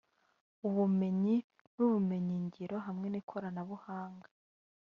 [0.67, 1.35] ubumenyi
[1.75, 4.27] n’ubumenyingiro hamwe n’ikoranabuhanga